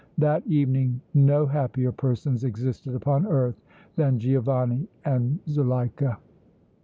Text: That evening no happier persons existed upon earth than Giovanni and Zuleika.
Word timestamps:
That 0.17 0.47
evening 0.47 0.99
no 1.13 1.45
happier 1.45 1.91
persons 1.91 2.43
existed 2.43 2.95
upon 2.95 3.27
earth 3.27 3.61
than 3.97 4.17
Giovanni 4.17 4.87
and 5.05 5.37
Zuleika. 5.47 6.17